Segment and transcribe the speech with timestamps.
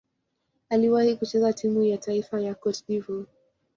[0.69, 3.27] Aliwahi kucheza timu ya taifa ya Cote d'Ivoire.